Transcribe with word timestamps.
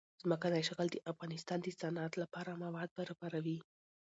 ځمکنی 0.21 0.61
شکل 0.69 0.87
د 0.91 0.97
افغانستان 1.11 1.57
د 1.61 1.67
صنعت 1.79 2.13
لپاره 2.23 2.59
مواد 2.63 2.89
برابروي. 2.97 3.59